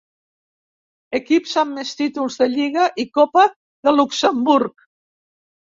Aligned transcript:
Equips 1.19 1.53
amb 1.63 1.77
més 1.81 1.93
títols 2.01 2.41
de 2.43 2.49
lliga 2.55 2.89
i 3.05 3.09
copa 3.21 3.45
de 3.87 3.97
Luxemburg. 4.01 4.91